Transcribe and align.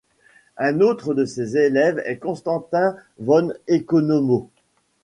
Un 0.57 0.81
autre 0.81 1.13
de 1.13 1.25
ses 1.25 1.57
élèves 1.57 2.01
est 2.05 2.17
Constantin 2.17 2.95
von 3.19 3.53
Economo. 3.67 4.49